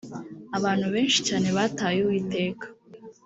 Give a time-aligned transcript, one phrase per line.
[0.57, 2.65] abantu benshi cyane bataye uwiteka